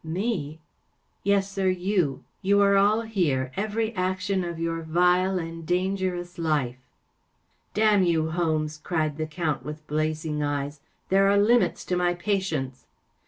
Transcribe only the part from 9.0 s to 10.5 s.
the Count, with blazing